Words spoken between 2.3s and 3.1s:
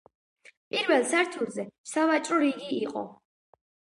რიგი იყო.